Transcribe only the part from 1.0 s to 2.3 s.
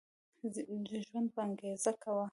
ژوند په انګيزه کوه